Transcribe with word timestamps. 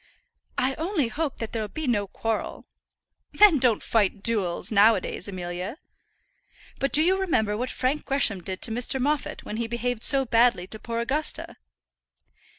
"I 0.57 0.73
only 0.79 1.09
hope 1.09 1.37
that 1.37 1.53
there'll 1.53 1.67
be 1.67 1.85
no 1.85 2.07
quarrel." 2.07 2.65
"Men 3.39 3.59
don't 3.59 3.83
fight 3.83 4.23
duels 4.23 4.71
now 4.71 4.95
a 4.95 5.01
days, 5.01 5.27
Amelia." 5.27 5.77
"But 6.79 6.91
do 6.91 7.03
you 7.03 7.19
remember 7.21 7.55
what 7.55 7.69
Frank 7.69 8.05
Gresham 8.05 8.41
did 8.41 8.63
to 8.63 8.71
Mr. 8.71 8.99
Moffat 8.99 9.45
when 9.45 9.57
he 9.57 9.67
behaved 9.67 10.01
so 10.03 10.25
badly 10.25 10.65
to 10.65 10.79
poor 10.79 11.01
Augusta?" 11.01 11.57